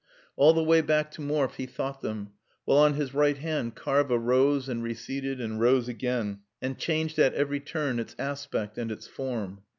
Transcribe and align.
All 0.35 0.53
the 0.53 0.63
way 0.63 0.81
back 0.81 1.11
to 1.11 1.21
Morfe 1.21 1.57
he 1.57 1.67
thought 1.67 2.01
them, 2.01 2.31
while 2.65 2.79
on 2.79 2.95
his 2.95 3.13
right 3.13 3.37
hand 3.37 3.75
Karva 3.75 4.17
rose 4.17 4.67
and 4.67 4.81
receded 4.81 5.39
and 5.39 5.61
rose 5.61 5.87
again, 5.87 6.39
and 6.59 6.75
changed 6.75 7.19
at 7.19 7.35
every 7.35 7.59
turn 7.59 7.99
its 7.99 8.15
aspect 8.17 8.79
and 8.79 8.91
its 8.91 9.05
form. 9.05 9.61